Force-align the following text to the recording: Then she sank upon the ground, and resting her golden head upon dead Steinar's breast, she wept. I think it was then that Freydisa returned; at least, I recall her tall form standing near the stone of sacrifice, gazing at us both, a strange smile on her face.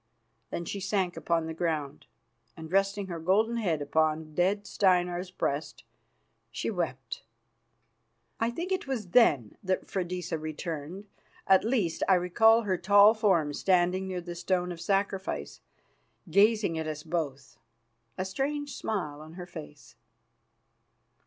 Then 0.49 0.65
she 0.65 0.79
sank 0.79 1.15
upon 1.15 1.45
the 1.45 1.53
ground, 1.53 2.07
and 2.57 2.71
resting 2.71 3.05
her 3.05 3.19
golden 3.19 3.57
head 3.57 3.83
upon 3.83 4.33
dead 4.33 4.65
Steinar's 4.65 5.29
breast, 5.29 5.83
she 6.49 6.71
wept. 6.71 7.21
I 8.39 8.49
think 8.49 8.71
it 8.71 8.87
was 8.87 9.09
then 9.11 9.57
that 9.61 9.85
Freydisa 9.85 10.39
returned; 10.39 11.05
at 11.45 11.63
least, 11.63 12.01
I 12.09 12.15
recall 12.15 12.63
her 12.63 12.79
tall 12.79 13.13
form 13.13 13.53
standing 13.53 14.07
near 14.07 14.21
the 14.21 14.33
stone 14.33 14.71
of 14.71 14.81
sacrifice, 14.81 15.61
gazing 16.31 16.79
at 16.79 16.87
us 16.87 17.03
both, 17.03 17.59
a 18.17 18.25
strange 18.25 18.75
smile 18.75 19.21
on 19.21 19.33
her 19.33 19.45
face. 19.45 19.93